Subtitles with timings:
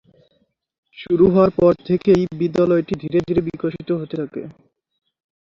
[0.97, 4.41] শুরু হওয়ার পর থেকেই বিদ্যালয়টি ধীরে ধীরে বিকশিত হতে থাকে।